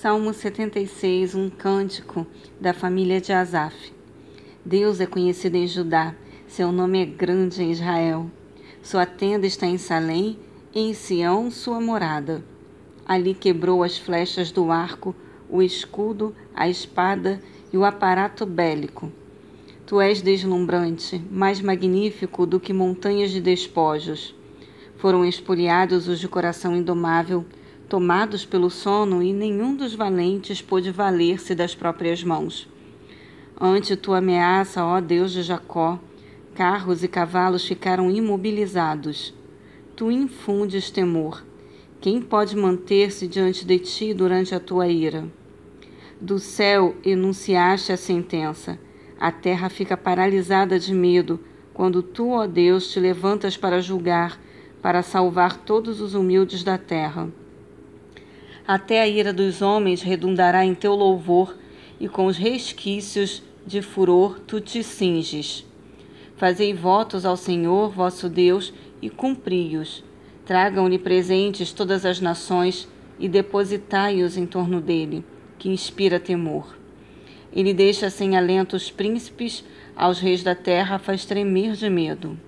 [0.00, 2.24] Salmo 76, um cântico
[2.60, 3.92] da família de Asaf.
[4.64, 6.14] Deus é conhecido em Judá,
[6.46, 8.30] seu nome é grande em Israel.
[8.80, 10.38] Sua tenda está em Salém,
[10.72, 12.44] em Sião sua morada.
[13.04, 15.16] Ali quebrou as flechas do arco,
[15.50, 17.42] o escudo, a espada
[17.72, 19.10] e o aparato bélico.
[19.84, 24.32] Tu és deslumbrante, mais magnífico do que montanhas de despojos.
[24.96, 27.44] Foram espoliados os de coração indomável,
[27.88, 32.68] tomados pelo sono, e nenhum dos valentes pôde valer-se das próprias mãos.
[33.60, 35.98] Ante tua ameaça, ó Deus de Jacó,
[36.54, 39.34] carros e cavalos ficaram imobilizados.
[39.96, 41.44] Tu infundes temor.
[42.00, 45.26] Quem pode manter-se diante de ti durante a tua ira?
[46.20, 48.78] Do céu enunciaste a sentença.
[49.18, 51.40] A terra fica paralisada de medo
[51.74, 54.40] quando tu, ó Deus, te levantas para julgar,
[54.80, 57.28] para salvar todos os humildes da terra.
[58.68, 61.56] Até a ira dos homens redundará em teu louvor,
[61.98, 65.64] e com os resquícios de furor tu te cinges.
[66.36, 70.04] Fazei votos ao Senhor vosso Deus e cumpri-os.
[70.44, 72.86] Tragam-lhe presentes todas as nações
[73.18, 75.24] e depositai-os em torno dele,
[75.58, 76.76] que inspira temor.
[77.50, 79.64] Ele deixa sem alento os príncipes,
[79.96, 82.38] aos reis da terra faz tremer de medo.